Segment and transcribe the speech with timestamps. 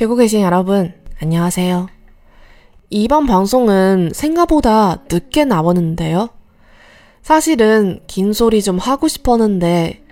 [0.00, 1.88] 듣고 계신 여러분, 안녕하세요.
[2.88, 6.30] 이번 방송은 생각보다 늦게 나오는데요.
[7.20, 10.02] 사실은 긴 소리 좀 하고 싶었는데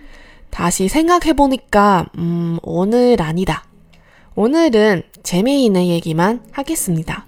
[0.50, 3.64] 다시 생각해보니까 음, 오늘 아니다.
[4.34, 7.27] 오늘은 재미있는 얘기만 하겠습니다.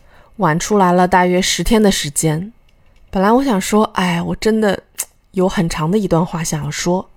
[0.41, 2.51] 晚出来了大约十天的时间。
[3.11, 4.81] 本来我想说，哎，我真的
[5.31, 7.07] 有很长的一段话想要说，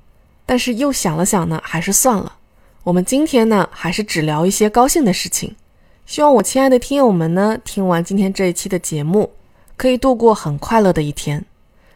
[0.45, 2.37] 但是又想了想呢，还是算了。
[2.83, 5.57] 我们今天呢，还是只聊一些高兴的事情。
[6.05, 9.33] 希望我亲爱的听友们呢，听完今天这一期的节目，
[9.79, 11.43] 可以度过很快乐的一天。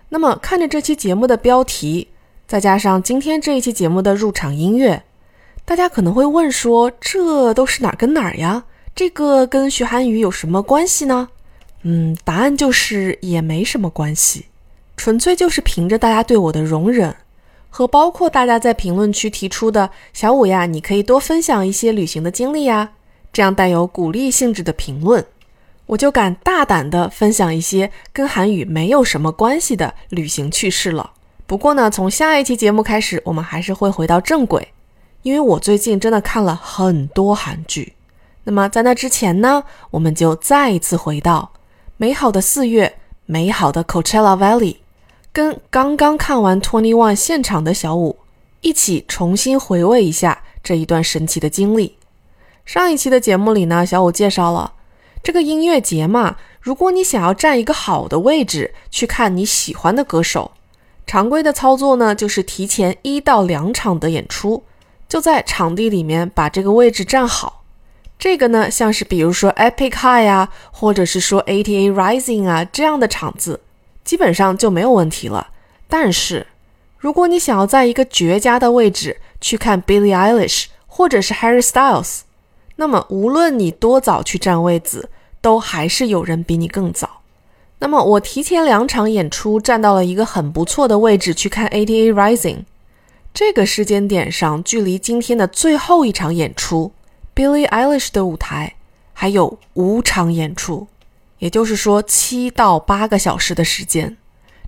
[0.09, 2.09] 那么，看着这期节目的标题，
[2.47, 5.03] 再加上今天这一期节目的入场音乐，
[5.67, 8.65] 大家可能会问说：这都是哪儿跟哪儿呀？
[8.99, 11.29] 这个跟学韩语有什么关系呢？
[11.83, 14.47] 嗯，答案就是也没什么关系，
[14.97, 17.15] 纯粹就是凭着大家对我的容忍，
[17.71, 22.91] 和包括大家在评论区提出的“小五呀，你可以多分享一些旅行的经历呀”。
[23.33, 25.25] 这样带有鼓励性质的评论，
[25.87, 31.13] 我就敢大胆的分享一些跟韩语没有什么关系的旅行趣事了。
[31.47, 34.67] 不过呢，从下一期节目开始，我们还是会回到正轨，
[35.23, 37.93] 因为我最近真的看了很多韩剧。
[38.49, 41.53] 那么在那之前呢，我们就再一次回到
[41.99, 44.79] 美好的四月，美好的 Coachella Valley，
[45.35, 48.21] 跟刚刚看完 Twenty One 现场的小五
[48.63, 51.98] 一起重新回味一下这一段神奇的经历。
[52.64, 54.73] 上一期的节目里呢，小五介绍了
[55.23, 56.37] 这个音乐节嘛。
[56.63, 60.53] 如果你想要占一个好的位置去看你喜欢的歌手，
[61.07, 64.63] 常规的操作呢就是提前一到两场的演出，
[65.07, 67.58] 就在场地里面把这个位置占好。
[68.18, 73.61] 这个呢，像是比如说 Epic High 啊，或者是说 ATA Rising 啊这样的场子，
[74.05, 75.48] 基本上就没有问题了。
[75.89, 76.48] 但是，
[76.98, 82.23] 如果你想要在一个绝佳的位置去看 Billie Eilish 或者是 Harry Styles，
[82.74, 87.20] 那么，无论你多早去占位子，都还是有人比你更早。
[87.78, 92.64] 那么，我提前两场演出站到了一个很不错的位置去看 ATA Rising。
[93.33, 96.90] 这个时间点上，距离今天的最后一场演出
[97.39, 98.75] Billie Eilish 的舞台
[99.13, 100.89] 还有五场演出，
[101.39, 104.17] 也就是说七到八个小时的时间。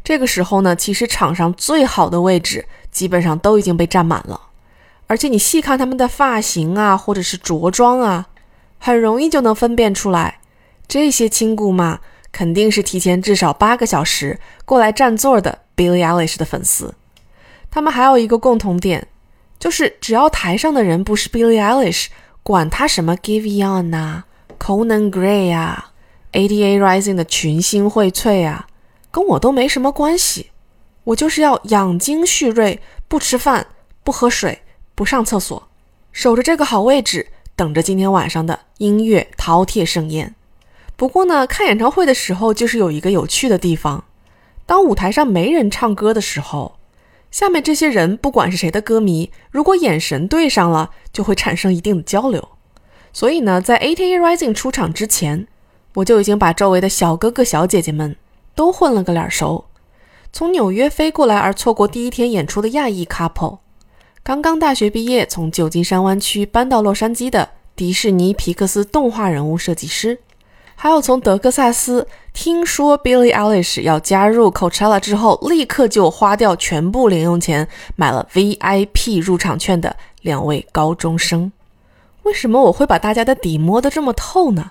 [0.04, 4.40] 这个时候呢，其实场上最好的位置基本上都已经被占满了。
[5.08, 8.28] 而且你细看他们的发型啊，或者是着装啊，
[8.78, 10.38] 很容易就能分辨出来，
[10.86, 11.98] 这些亲姑妈
[12.30, 16.94] 肯定是提前至少八个小时过来占座的 Billie Eilish 的粉丝。
[17.68, 19.08] 他们还有一个共同点，
[19.58, 22.06] 就是只要台上的人不是 Billie Eilish，
[22.50, 24.24] 管他什么 Give On 啊
[24.58, 25.92] ，Conan Gray 啊
[26.32, 28.66] ，Ada Rising 的群星荟萃啊，
[29.12, 30.50] 跟我都没什么关系。
[31.04, 33.68] 我就是要养精蓄锐，不吃饭，
[34.02, 34.62] 不喝水。
[34.96, 35.68] 不上厕所，
[36.10, 40.34] 守着这个好位置，等着今天晚上的音乐饕餮盛宴。
[40.96, 44.02] 不过呢，看演唱会的时候就是有一个有趣的地方：
[44.66, 46.79] 当舞台上没人唱歌的时候，
[47.30, 52.48] 下面这些人不管是谁的歌迷，如果眼神对上了，就会产生一定的交流。
[53.12, 55.46] 所以呢，在 ATA Rising 出场之前，
[55.94, 58.16] 我就已经把周围的小哥哥小姐姐们
[58.54, 59.66] 都混了个脸熟。
[60.32, 63.58] 从纽约飞过来而错过第一天演出的亚裔 couple。
[64.22, 70.20] 刚刚大学毕业，从旧金山湾区搬到洛杉矶的迪士尼皮克斯动画人物设计师，
[70.82, 81.52] 还有从德克萨斯听说 Billie Eilish 要加入 Coachella 之后，立刻就花掉全部零用钱买了 VIP 入场券的两位高中生。
[82.22, 84.70] 为什么我会把大家的底摸得这么透呢？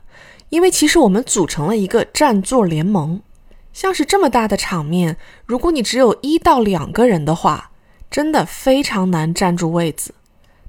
[0.50, 3.22] 因为其实我们组成了一个占座联盟，
[3.72, 7.69] 像是这么大的场面，如果你只有一到两个人的话。
[8.10, 10.16] 真的非常难占住位子，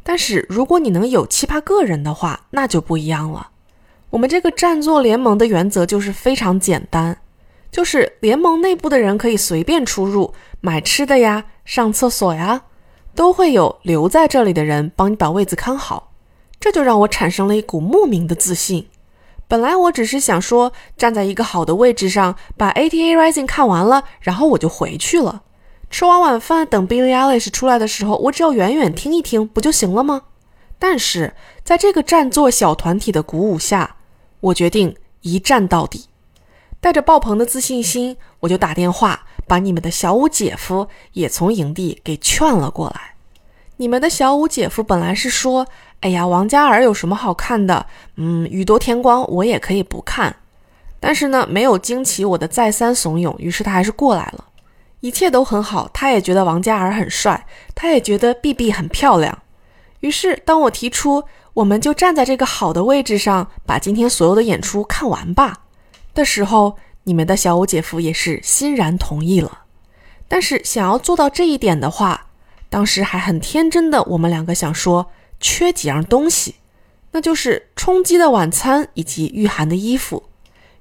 [0.03, 3.50] 但是如果你能有七八个人的话，那就不一样了。
[4.11, 7.17] 我们这个占座联盟的原则就是非常简单，
[7.71, 12.63] 就是联盟内部的人可以随便出入，买吃的呀、上厕所呀，
[13.15, 16.13] 都会有留在这里的人帮你把位子看好。
[16.59, 18.89] 这就让我产生了一股莫名的自信。
[19.47, 25.43] 本来我只是想说，站在一个好的位置上，把 ATA Rising 看完了，然后我就回去了。
[25.89, 30.23] 吃完晚饭，等 Billie Eilish 出来的时候，我只要远远听一听，不就行了吗？
[30.79, 31.35] 但是
[31.65, 33.97] 在这个占座小团体的鼓舞下，
[34.41, 36.07] 我决定一战到底。
[36.81, 43.15] 带着爆棚的自信心，我就打电话把你们的小五姐夫也从营地给劝了过来。
[43.77, 45.67] 你们的小五姐夫本来是说。
[46.01, 47.85] 哎呀，王嘉尔有什么好看的？
[48.17, 50.35] 嗯，宇多田光我也可以不看，
[50.99, 54.47] 但是呢，没有惊起我的再三怂恿，于是他还是过来了。
[55.01, 59.43] 一切都很好，他也觉得王嘉尔很帅，他也觉得 B B 很漂亮。
[60.01, 61.23] 于是，当我提出
[61.61, 65.65] 我们就站在这个好的位置上，把今天所有的演出看完吧
[66.15, 69.65] 的时候，你们的小五姐夫也是欣然同意了。
[70.27, 72.29] 但是，想要做到这一点的话，
[72.71, 75.11] 当时还很天真的我们两个想说。
[75.43, 76.57] 缺几样东西，
[77.13, 80.25] 那就是冲击的晚餐以及御寒的衣服。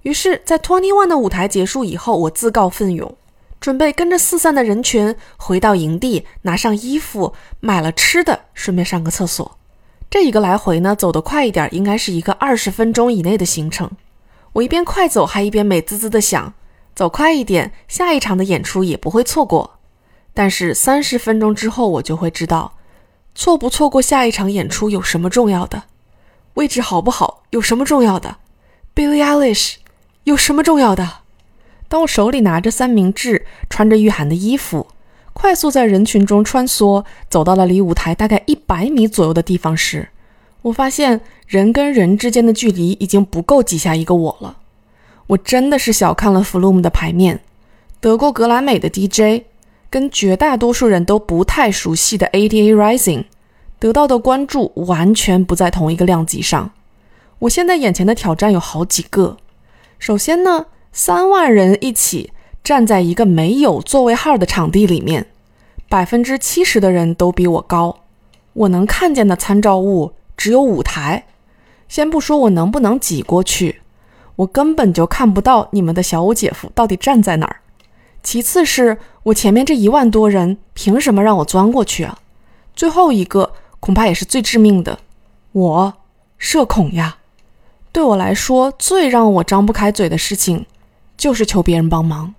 [0.02, 3.16] 于是，在 Twenty One 的舞台结束以后，我自告奋勇，
[3.62, 9.59] 准备跟着四散的人群回到营地，拿上衣服，买了吃的，顺便上个厕所。
[10.10, 13.92] 这一个来回呢，走得快一点，应该是一个二十分钟以内的行程。
[14.54, 16.54] 我一边快走，还一边美滋滋的想：
[16.96, 19.78] 走快一点，下一场的演出也不会错过。
[20.34, 22.74] 但是三十分钟之后，我就会知道。
[23.36, 25.84] 错不错过下一场演出有什么重要的？
[26.56, 28.38] 位置好不好有什么重要的
[28.96, 29.76] ？Billie Eilish
[30.24, 31.20] 有什么重要的？
[31.88, 34.88] 当我手里拿着三明治，穿着御寒的衣服，
[35.34, 40.10] 快速在人群中穿梭，走到了离舞台大概一百米左右的地方时，
[40.64, 44.58] 我发现人跟人之间的距离已经不够挤下一个我了。
[45.28, 47.42] 我真的是小看了 Flume 的牌面，
[48.00, 49.46] 得过格莱美的 DJ。
[49.92, 53.24] 跟绝大多数人都不太熟悉的 ADA Rising
[53.80, 56.74] 得到的关注完全不在同一个量级上。
[57.40, 59.38] 我现在眼前的挑战有好几个。
[59.98, 62.32] 首先呢，三万人一起
[62.70, 65.26] 站在一个没有座位号的场地里面，
[65.90, 68.02] 百分之七十的人都比我高。
[68.54, 71.26] 我能看见的参照物只有舞台。
[71.88, 73.82] 先不说我能不能挤过去，
[74.36, 77.62] 我根本就看不到你们的小五姐夫到底站在哪儿。
[78.22, 82.20] 其次是我前面这一万多人，凭什么让我钻过去啊？
[82.76, 85.00] 最后一个恐怕也是最致命的，
[85.54, 85.94] 我
[86.38, 87.18] 社恐呀。
[87.92, 90.68] 对我来说，最让我张不开嘴的事情，
[91.18, 92.36] 就是求别人帮忙。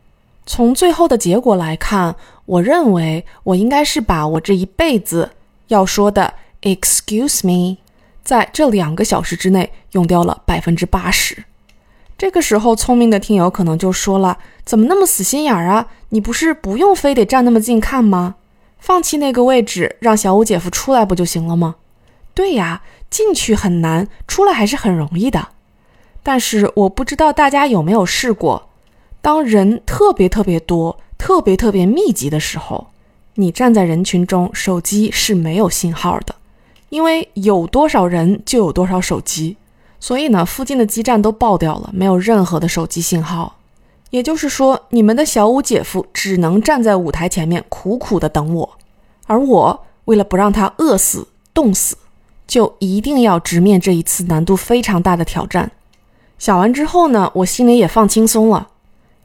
[0.47, 2.17] 从最后的结果来看，
[2.47, 5.31] 我认为我应该是把我这一辈子
[5.69, 7.79] 要说的 “excuse me”，
[8.25, 11.45] 在这两个小时之内用掉了百分之八十。
[12.19, 15.87] 这个时候，聪明的听友可能就说了：“怎么那么死心眼儿啊？
[16.11, 18.35] 你不是不用非得站那么近看吗？
[18.79, 21.77] 放弃那个位置，让小五姐夫出来不就行了吗？”
[22.35, 25.49] 对呀，进去很难，出来还是很容易的。
[26.23, 28.70] 但是我不知道大家有没有试过，
[29.23, 32.87] 当人特别特别多、特别特别密集的时候，
[33.35, 36.35] 你站在人群中，手机是没有信号的，
[36.89, 39.57] 因为有多少人就有多少手机。
[39.99, 43.57] 所以呢，附近的基站都爆掉了，没有任何的手机信号。
[44.09, 48.79] 也就是说，你们的小五姐夫只能站在舞台前面苦苦的等我，
[49.27, 51.95] 而我为了不让他饿死、冻死，
[52.47, 55.71] 就一定要直面这一次难度非常大的挑战。
[56.39, 58.69] 想完之后呢，我心里也放轻松了。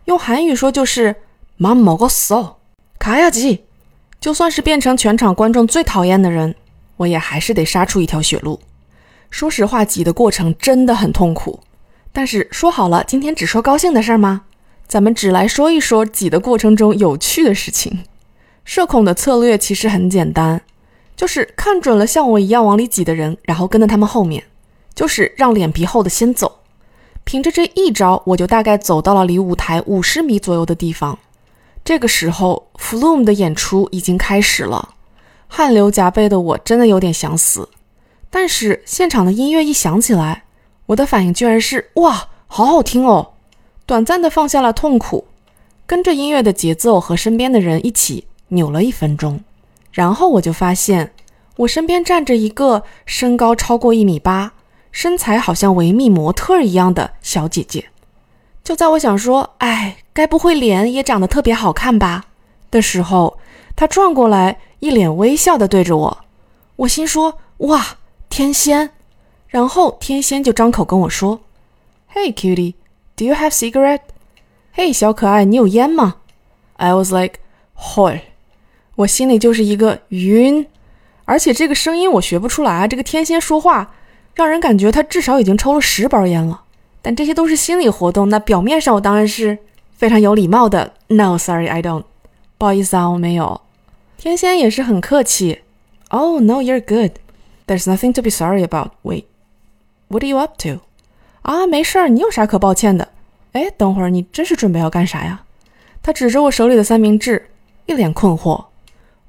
[0.06, 1.16] 用韩语说就是
[1.57, 2.56] “妈먹었어”，
[3.00, 3.66] 卡呀吉。
[4.19, 6.56] 就算是变成全场观众最讨厌的人，
[6.97, 8.59] 我也还是得杀出一条血路。
[9.30, 11.59] 说实话，挤的过程真的很痛苦。
[12.12, 14.44] 但是说好了，今天只说高兴的事儿吗？
[14.88, 18.04] 咱们只来说一说挤的过程中有趣的事情。
[18.64, 20.62] 社恐的策略其实很简单，
[21.16, 24.44] 就是看准了像我一样往里挤的人，然后跟在他们后面，
[24.95, 26.59] 就是让脸皮厚的先走。
[27.26, 31.18] 凭着这一招，我就大概走到了离舞台五十米左右的地方。
[31.84, 34.90] 这个时候，Flume 的演出已经开始了，
[35.48, 37.68] 汗流浃背的我真的有点想死。
[38.30, 40.44] 但是现场的音乐一响起来，
[40.88, 43.34] 我的反应居然是哇，好好听哦！
[43.86, 45.26] 短暂的放下了痛苦，
[45.86, 49.40] 跟着音乐的节奏和身边的人一起扭了一分钟，
[49.92, 51.14] 然后我就发现
[51.58, 54.54] 我身边站着一个身高超过一米八、
[54.95, 57.90] 身材好像维密模特一样的小姐姐。
[58.64, 62.23] 就在我想说，哎，该不会脸也长得特别好看吧
[62.71, 63.37] 的时候，
[63.75, 66.18] 她转过来，一脸微笑的对着我。
[66.78, 67.97] 我心说，哇！
[68.30, 68.92] 天仙，
[69.49, 71.42] 然后天仙就张口跟我说
[72.14, 72.75] ：“Hey cutie,
[73.18, 73.99] do you have cigarette?
[74.73, 76.16] Hey 小可爱，你有烟吗
[76.78, 77.40] ？”I was like,
[77.78, 78.21] "Hoi"，
[78.95, 80.66] 我心里就是一个晕，
[81.25, 82.87] 而且这个声音我学不出来。
[82.87, 83.94] 这个天仙说话
[84.35, 86.61] 让人感觉他至少已经抽了十包烟了，
[87.01, 88.30] 但这些都是心理活动。
[88.30, 89.57] 那表面上我当然是
[89.95, 92.04] 非常有礼貌的，No，sorry，I don't。
[92.57, 93.61] 不好意思啊，我没有。
[94.18, 95.61] 天仙也是很客气。
[96.09, 97.13] Oh no，you're good。
[97.65, 98.92] There's nothing to be sorry about.
[99.04, 100.81] Wait，what are you up to？
[101.42, 103.07] 啊，没事儿，你有啥可抱歉的？
[103.54, 105.44] 哎，等会儿你真是准备要干啥呀？
[106.04, 107.49] 他指着我手里的三明治，
[107.85, 108.65] 一脸困惑。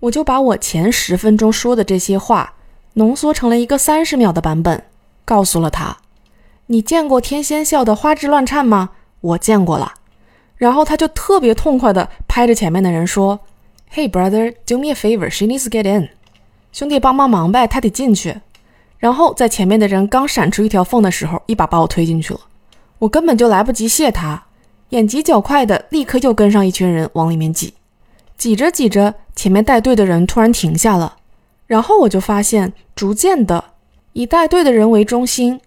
[0.00, 2.54] 我就把我前十分钟说的这些话
[2.94, 4.84] 浓缩成了一个三十秒的版本，
[5.26, 5.98] 告诉了他。
[6.68, 8.92] 你见过天仙笑得花枝乱颤吗？
[9.20, 9.92] 我见过了。
[10.56, 13.40] 然后他就特别痛快地拍着前面的人说
[13.92, 15.28] ：“Hey brother, do me a favor.
[15.28, 16.08] She needs to get in.”
[16.72, 18.40] 兄弟，帮帮忙呗，他得进去。
[18.98, 22.40] 然后在前面的人刚闪出一条缝的时候，一把把我推进去了。
[23.00, 24.46] 我根本就来不及谢他，
[24.88, 27.74] 眼疾脚快的立刻又跟上一群人往里面挤。
[28.38, 31.16] 挤着挤着，前面带队的人突然停下了，
[31.66, 33.62] 然后我就发现，逐渐的
[34.16, 35.60] 以带队的人为中心，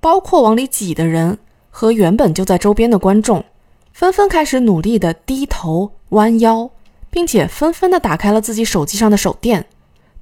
[0.00, 1.38] 包括往里挤的人
[1.70, 3.44] 和原本就在周边的观众，
[3.92, 6.68] 纷纷开始努力的低头弯腰，
[7.12, 9.66] 并且纷纷的打开了自己手机上的手电。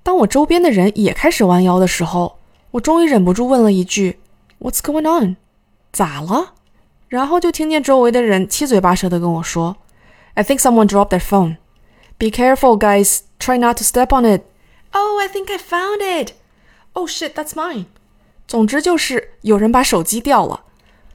[0.03, 2.37] 当我周边的人也开始弯腰的时候，
[2.73, 4.19] 我终于忍不住问了一句
[4.61, 5.37] ：“What's going on？
[5.91, 6.53] 咋了？”
[7.09, 9.79] 然后就听见周围的人七嘴八舌的跟我说
[10.35, 11.57] ：“I think someone dropped their phone.
[12.19, 13.21] Be careful, guys.
[13.39, 14.43] Try not to step on it.
[14.93, 16.33] Oh, I think I found it.
[16.93, 17.87] Oh shit, that's mine.”
[18.47, 20.65] 总之就是有人把手机掉了。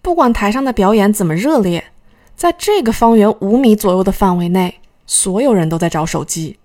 [0.01, 1.91] 不管台上的表演怎么热烈，
[2.35, 6.59] 在这个方圆五米左右的范围内，所有人都在找手机。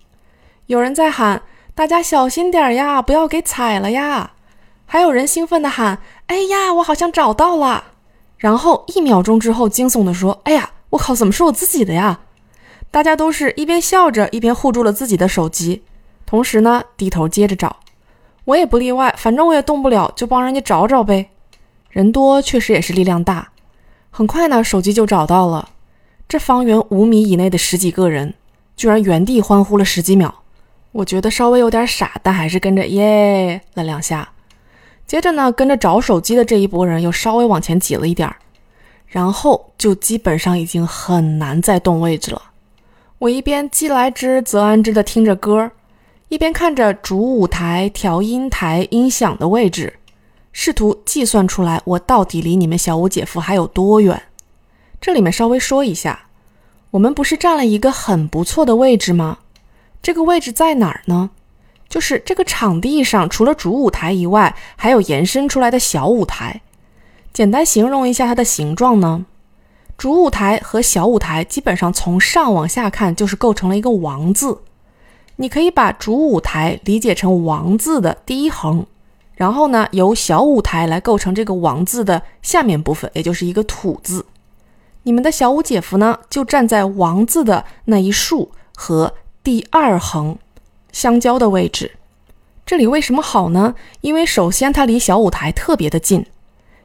[0.67, 1.41] 有人在喊。
[1.73, 4.33] 大家小心点儿呀，不要给踩了呀！
[4.85, 7.85] 还有人兴奋地喊：“哎呀，我好像找到了！”
[8.37, 12.19] 然后一秒钟之后，惊悚地说：“哎呀，我靠，怎么是我自己的呀？”
[12.91, 15.83] 大家都是一边笑着，一边护住了自己的手机，
[16.25, 17.77] 同时呢，低头接着找。
[18.51, 21.29] 我也不例外，反正我也动不了，就帮人家找找呗。
[21.89, 23.49] 人多确实也是力量大，
[24.09, 25.69] 很快呢，手机就找到了。
[26.27, 28.33] 这方圆五米以内的十几个人，
[28.75, 30.43] 居然原地欢呼了十几秒。
[30.91, 34.27] 我觉得稍微有点傻，但还是跟着耶了两下。
[35.07, 38.35] 接着呢，跟着找手机的这一波人又稍微往前挤了一点儿，
[39.07, 42.41] 然后就基本上已经很难再动位置了。
[43.19, 45.71] 我一边既来之则安之的听着歌，
[46.31, 49.99] 一边看着主舞台、调音台、音响的位置，
[50.53, 54.23] 试图计算出来我到底离你们小五姐夫还有多远。
[55.01, 56.27] 这里面稍微说一下，
[56.91, 59.39] 我们不是占了一个很不错的位置吗？
[60.01, 61.31] 这个位置在哪儿呢？
[61.89, 66.61] 就是这个场地上，除了主舞台以外，还有延伸出来的小舞台。
[67.33, 69.25] 简单形容一下它的形状呢，
[69.97, 74.61] 主舞台和小舞台基本上从上往下看就是构成了一个王字。
[75.37, 78.85] 你可以把主舞台理解成王字的第一横，
[79.35, 84.25] 然后呢，由小舞台来构成这个王字的下面部分，也就是一个土字。
[85.03, 89.13] 你们的小五姐夫呢，就站在王字的那一竖和。
[89.43, 90.37] 第二横
[90.91, 91.93] 相交的位置，
[92.63, 93.73] 这里为什么好呢？
[94.01, 96.27] 因为首先它离小舞台特别的近，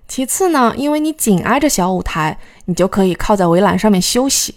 [0.09, 4.55] 其次呢，因为你紧挨着小舞台，你就可以靠在围栏上面休息。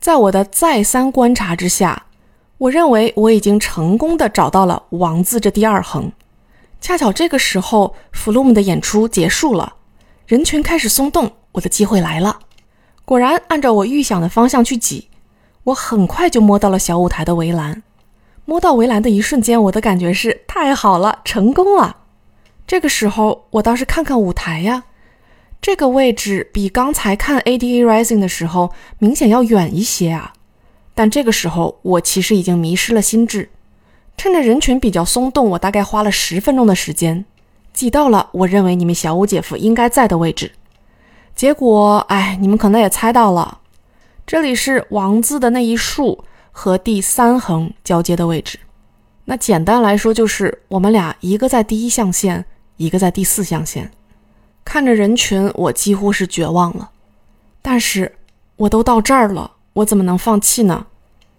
[0.00, 2.06] 在我的再三观察之下，
[2.58, 6.10] 我认为我已经成功的找到了王字这第二横。
[6.80, 9.74] 恰巧这个时候，Flume 的演出结束了，
[10.26, 12.40] 人群开始松动，我的机会来了。
[13.04, 15.08] 果然，按照我预想的方向去挤。
[15.64, 17.82] 我很快就摸到了小舞台的围栏，
[18.44, 21.96] 摸到围栏的一瞬间，我的感觉是太好了，成功了。
[22.66, 24.84] 这个时候，我倒是看看舞台呀，
[25.60, 30.32] 这个位置比刚才看 ADA Rising 的时候明显要远一些啊。
[30.98, 33.48] 但这个时候，我其实已经迷失了心智，
[34.16, 37.24] 趁着人群比较松动，我大概花了十分钟的时间
[37.72, 40.50] 挤到了我认为你们小五姐夫应该在的位置。
[41.36, 43.60] 结果，哎，你们可能也猜到了。
[44.26, 48.58] 这里是王字的那一竖和第三横交接的位置。
[49.26, 52.44] 那简单来说，就是我们俩一个在第一象限，
[52.76, 53.88] 一个在第四象限。
[54.64, 56.90] 看着人群，我几乎是绝望了。
[57.62, 58.16] 但是
[58.56, 60.86] 我都到这儿了，我怎么能放弃呢？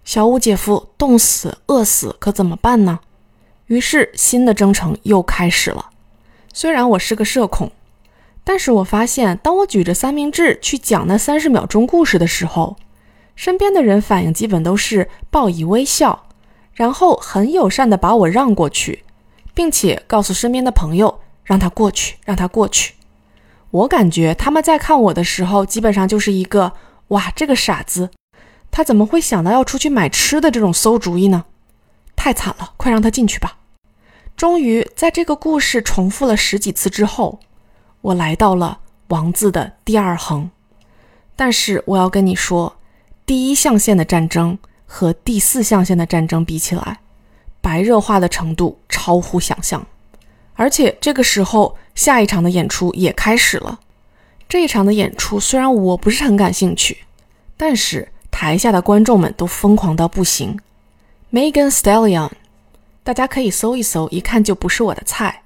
[0.04, 3.00] 小五姐夫冻死、饿死，可怎么办呢？
[3.66, 5.90] 于是新的征程又开始了。
[6.52, 7.70] 虽然我是个社恐。
[8.42, 12.76] 但是我发现，当我举着三明治去讲那三十秒钟故事的时候，
[13.36, 16.26] 身边的人反应基本都是报以微笑，
[16.72, 19.04] 然后很友善的把我让过去，
[19.54, 22.94] 并且告诉身边的朋友让他过去，让他过去。
[23.70, 26.72] 我感觉他们在看我的时候，基本上就是一个
[27.08, 28.10] 哇，这个傻子，
[28.70, 31.44] 他怎么会想到要出去买吃的这种馊主意呢？
[32.16, 33.58] 太惨了，快让他进去吧。
[34.36, 37.40] 终于，在这个故事重复了十几次之后。
[38.02, 40.50] 我来到了王字的第二横。
[41.36, 42.76] 但是我要跟你说，
[43.26, 47.00] 第一象限的战争和第四象限的战争比起来，
[47.60, 49.86] 白热化的程度超乎想象。
[50.54, 53.80] 而且这个时候，下一场的演出也开始了。
[54.48, 57.04] 这一场的演出虽然我不是很感兴趣，
[57.58, 60.58] 但是台下的观众们都疯狂到不行。
[61.32, 62.30] Megan Stallion，
[63.02, 65.42] 大家可以搜一搜，一看就不是我的菜。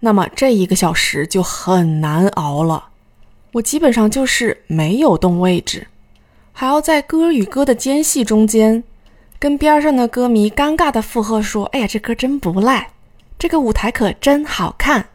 [0.00, 2.88] 那么这一个小时就很难熬了。
[3.52, 5.88] 我基本上就是没有动位置，
[6.52, 8.84] 还要在歌与歌的间隙中间，
[9.38, 12.90] 跟边上的歌迷尴尬的附和说：“哎呀，这歌真不赖，
[13.38, 15.08] 这个舞台可真好看。”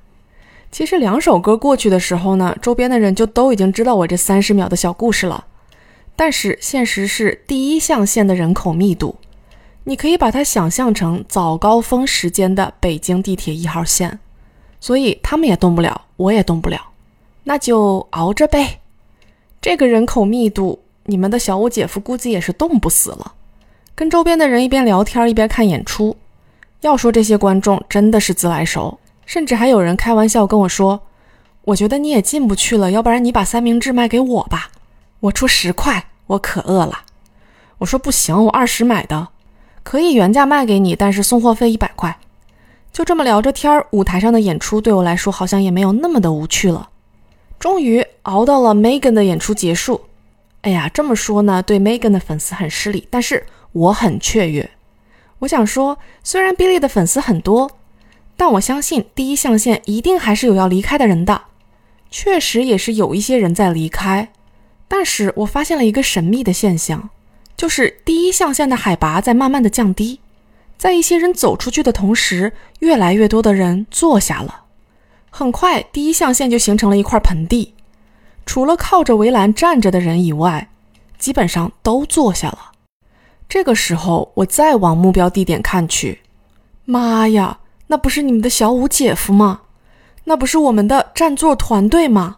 [0.70, 5.46] 其实两首歌过去的时候呢，周边的人就都已经知道我这三十秒的小故事了。
[6.16, 9.16] 但是现实是第一象限的人口密度。
[9.88, 14.18] 你可以把它想象成早高峰时间的北京地铁一号线，
[14.80, 16.80] 所以他们也动不了，我也动不了，
[17.44, 18.80] 那就熬着呗。
[19.62, 23.34] 这个人口密度，你们的小五姐夫估计也是冻不死了。
[23.94, 26.18] 跟周边的人一边聊天一边看演出，
[26.82, 31.02] 要说这些观众真的是自来熟，甚至还有人开玩笑跟我说
[31.66, 34.72] ：“我觉得你也进不去了，要不然你把三明治卖给我吧，
[35.26, 37.02] 我出十块，我可饿了。”
[37.80, 39.30] 我说：“不行，我二十买的。”
[39.84, 42.18] 可以原价卖给你，但是送货费一百块。
[42.92, 46.90] 就这么聊着天儿，舞台上的演出对我来说好像也没有那么的无趣了。
[47.60, 50.06] 终于熬到了 Megan 的演出结束。
[50.62, 54.72] 哎呀，这么说呢，对 Megan 的粉丝很失礼，但是我很雀跃。
[55.40, 57.70] 我想说，虽然 Billy 的粉丝很多，
[58.36, 61.44] 但我相信第一象限一定还是有要离开的人的。
[62.10, 64.32] 确实也是有一些人在离开，
[64.98, 67.10] 但是我发现了一个神秘的现象。
[67.58, 70.22] 就是第一象限的海拔在慢慢的降低，
[70.78, 74.64] 在一些人走出去的同时，越来越多的人坐下了。
[75.30, 77.74] 很快，第一象限就形成了一块盆地，
[78.46, 80.70] 除了靠着围栏站着的人以外，
[81.18, 82.72] 基本上都坐下了。
[83.50, 86.22] 这个时候，我再往目标地点看去，
[86.86, 89.60] 妈呀，那不是你们的小五姐夫吗？
[90.24, 92.38] 那不是我们的占座团队吗？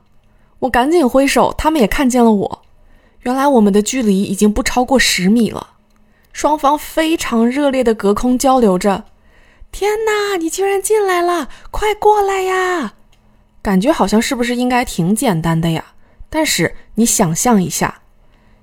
[0.60, 2.62] 我赶紧挥手，他们也看见了我。
[3.22, 5.72] 原来我们的距离已经不超过十米了，
[6.32, 9.06] 双方非常热烈的隔空交流着。
[9.72, 11.50] 天哪，你居然进来了！
[11.70, 12.94] 快过来呀！
[13.62, 15.84] 感觉好像是不是应该挺简单的呀？
[16.30, 18.02] 但是你想象一下，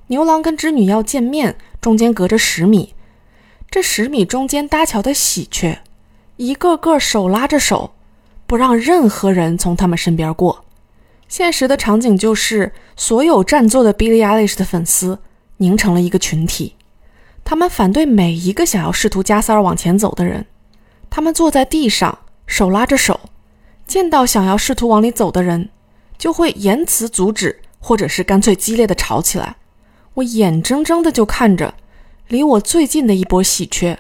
[0.07, 2.95] 牛郎跟织女要见面，中间隔着十米，
[3.71, 5.81] 这十米中间搭桥的喜鹊，
[6.37, 7.93] 一个个手拉着手，
[8.47, 10.64] 不让任何人从他们身边过。
[11.37, 15.19] 现实的场景就是，所有占座的 Billie Eilish 的粉丝
[15.57, 16.77] 凝成了一个群体，
[17.43, 20.47] 他们反对每一个想要试图加塞儿往前走的人。
[21.11, 23.19] 他们坐在地上，手拉着手，
[23.85, 25.71] 见到想要试图往里走的人，
[26.17, 29.57] 就会言辞阻止，或者是干脆激烈的吵起来。
[30.15, 31.75] 我眼睁睁的就看着，
[32.29, 33.99] 离我最近的一波喜鹊，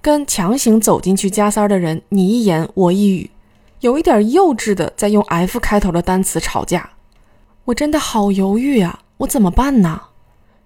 [0.00, 3.31] 跟强行走进去加塞儿的人你一言我一语。
[3.82, 6.90] 有一点幼稚的，在用 F 开头的单词吵架，
[7.64, 9.00] 我真的好犹豫啊！
[9.16, 10.00] 我怎么办呢？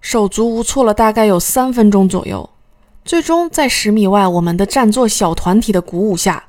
[0.02, 2.50] 手足无措了，大概有三分钟左右。
[3.06, 6.44] 最终在十米外，我们的占座小团体的鼓舞下，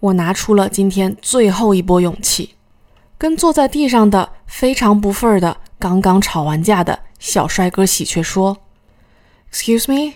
[0.00, 2.54] 我拿出了今天最后一波勇气，
[3.18, 8.56] 跟坐在地上的非常不忿的、刚刚吵完架的小帅哥喜鹊说
[9.52, 10.14] ：“Excuse me,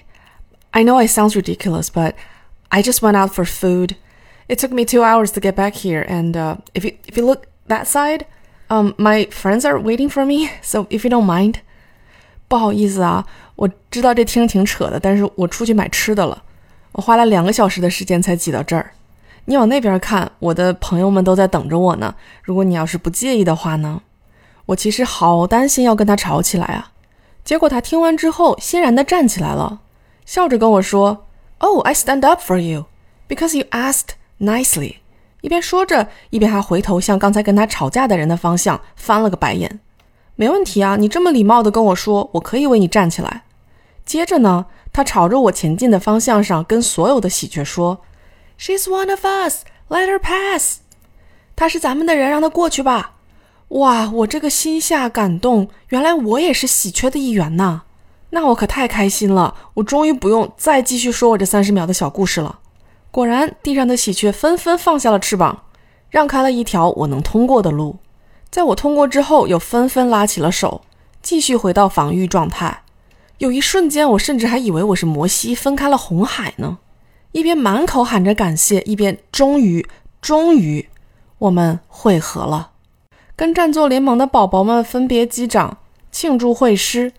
[0.71, 2.15] I know it sounds ridiculous, but
[2.71, 3.97] I just went out for food.”
[4.48, 7.26] It took me two hours to get back here, and uh, if you if you
[7.26, 8.26] look that side,
[8.70, 10.50] um, my friends are waiting for me.
[10.62, 11.56] So if you don't mind，
[12.48, 16.44] 不好意思啊，我知道这听着挺扯的，但是我出去买吃的了。
[16.94, 18.92] 我花了两个小时的时间才挤到这儿。
[19.46, 22.16] 你往那边看，我的朋友们都在等着我呢。
[22.42, 24.02] 如果你要是不介意的话呢，
[24.68, 26.92] 我其实好担心要跟他吵起来啊。
[27.44, 29.80] 结果他听完之后，欣然地站起来了，
[30.26, 31.28] 笑着跟我说：“
[31.60, 32.86] Oh, I stand up for you
[33.28, 34.97] because you asked。” Nicely，
[35.41, 39.79] 一边说着，一边还回头向刚才跟他吵架的人的方向翻了个白眼。
[40.35, 43.45] 没问题啊，你这么礼貌的跟我说，我可以为你站起来。
[44.05, 48.01] 接着呢，他朝着我前进的方向上跟所有的喜鹊说
[48.59, 50.79] ：“She's one of us, let her pass。”
[51.55, 53.13] 她是咱们的人，让她过去吧。
[53.69, 57.83] 哇，我这个心下感动，原来我也是喜鹊的一员呐。
[58.31, 62.59] 那我可太开心了，我终于不用再继续说我这三十秒的小故事了。
[63.13, 65.65] 果然，地上的喜鹊纷纷放下了翅膀，
[66.09, 67.99] 让开了一条我能通过的路。
[68.51, 70.81] 在我通过之后，又纷纷拉起了手，
[71.21, 72.85] 继续回到防御状态。
[73.37, 76.79] 有一瞬间，我甚至还以为我是摩西分开了红海呢。
[77.33, 79.87] 一边满口喊着感谢，一边终于，
[80.23, 80.89] 终于，
[81.37, 82.71] 我们汇合了。
[83.37, 85.77] 跟战作联盟的宝宝们分别击掌，
[86.11, 87.13] 庆祝会师，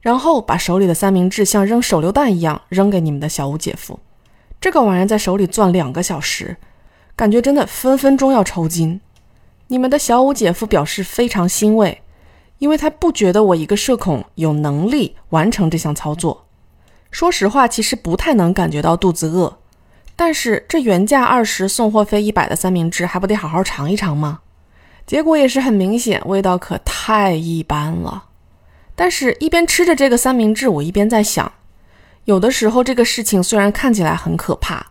[0.00, 4.00] 然后把手里的三明治像扔手榴弹一样扔给你们的小五姐夫。
[4.66, 6.56] 这个玩意在手里攥两个小时，
[7.14, 9.00] 感觉真的分分钟要抽筋。
[9.68, 12.02] 你们的小五姐夫表示非常欣慰，
[12.58, 16.48] 因为他不觉得我一个社恐有能力完成这项操作。
[17.12, 19.56] 说实话，其实不太能感觉到肚子饿，
[20.16, 24.40] 但是这原价二十、送货费一百的三明治，还不得好好尝一尝吗？
[25.06, 28.24] 结果也是很明显，味道可太一般了。
[28.96, 31.52] 但是，一边吃着这个三明治，我一边在想，
[32.26, 34.84] 有的时候这个事情虽然看起来很可怕，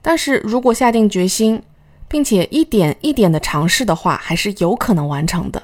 [0.00, 1.62] 但是如果下定决心，
[2.08, 5.62] 并且一点一点的尝试的话，还是有可能完成的。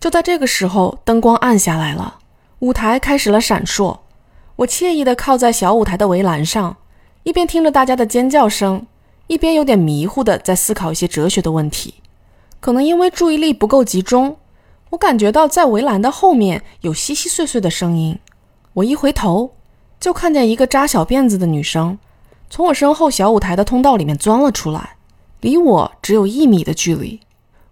[0.00, 2.20] 就在这个时候，灯光暗下来了，
[2.60, 3.98] 舞台开始了闪烁。
[4.56, 6.78] 我惬意地靠在小舞台的围栏上，
[7.24, 8.86] 一边听着大家的尖叫声，
[9.26, 11.96] 一边有点迷糊地在思考一些哲学的问题。
[12.58, 14.38] 可能因为注意力不够集中，
[14.88, 18.18] 我感觉到在围栏的后面有稀稀碎碎的声音。
[18.72, 19.52] 我一回头，
[20.00, 21.98] 就看见一个扎小辫子的女生
[22.50, 24.96] 从我身后小舞台的通道里面钻了出来，
[25.40, 27.20] 离我只有一米的距离。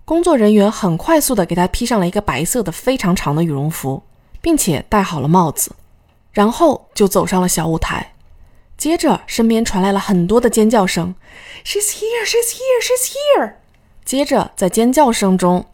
[0.04, 4.02] 工作人员很快速地给她披上了一个白色的非常长的羽绒服，
[4.40, 5.72] 并且戴好了帽子。
[6.32, 8.12] 然后就走上了小舞台，
[8.76, 11.14] 接着身边传来了很多的尖叫声
[11.64, 13.54] ，She's here, she's here, she's here。
[14.04, 15.64] 接着在尖叫声中，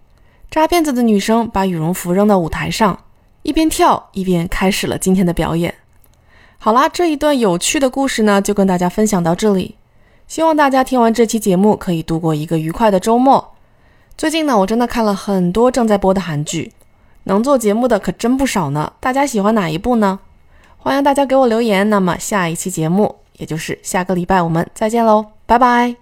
[0.48, 2.96] 扎辫子的女生把羽绒服扔到舞台上，
[3.42, 5.74] 一边跳一边开始了今天的表演。
[6.64, 9.74] 好啦，这一段有趣的故事呢，就跟大家分享到这里。
[10.28, 13.54] 希望大家听完这期节目可以度过一个愉快的周末。
[14.16, 16.72] 最近呢，我真的看了很多正在播的韩剧，
[17.24, 18.92] 能做节目的可真不少呢。
[19.00, 20.20] 大家喜欢哪一部呢？
[20.78, 21.90] 欢迎大家给我留言。
[21.90, 25.96] 那么下一期节目，也就是下个礼拜，我们再见喽，拜拜。